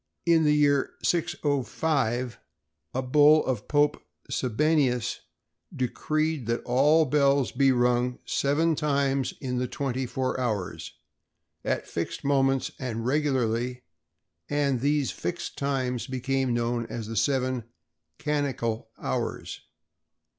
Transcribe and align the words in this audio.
In 0.25 0.45
the 0.45 0.55
year 0.55 0.95
605, 1.03 2.39
a 2.95 3.01
bull 3.03 3.45
of 3.45 3.67
Pope 3.67 4.03
Sabinianus 4.31 5.19
decreed 5.71 6.47
that 6.47 6.63
all 6.63 7.05
bells 7.05 7.51
be 7.51 7.71
rung 7.71 8.17
seven 8.25 8.73
times 8.75 9.35
in 9.39 9.59
the 9.59 9.67
twenty 9.67 10.07
four 10.07 10.39
hours, 10.39 10.93
at 11.63 11.87
fixed 11.87 12.23
moments 12.23 12.71
and 12.79 13.05
regularly, 13.05 13.83
and 14.49 14.79
these 14.79 15.11
fixed 15.11 15.55
times 15.55 16.07
became 16.07 16.51
known 16.51 16.87
as 16.87 17.05
the 17.05 17.15
seven 17.15 17.65
canonical 18.17 18.89
hours. 18.97 19.61